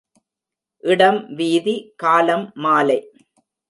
இடம் 0.83 1.21
வீதி 1.35 1.75
காலம் 1.95 2.45
மாலை. 2.63 2.99